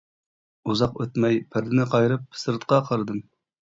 ئۇزاق 0.71 0.95
ئۆتمەي 1.03 1.37
پەردىنى 1.55 1.85
قايرىپ 1.93 2.25
سىرتقا 2.45 2.81
قارىدىم. 2.89 3.23